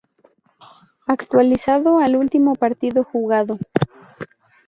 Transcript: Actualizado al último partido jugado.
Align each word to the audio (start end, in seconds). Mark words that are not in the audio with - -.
Actualizado 1.05 1.99
al 1.99 2.15
último 2.15 2.55
partido 2.55 3.03
jugado. 3.03 3.59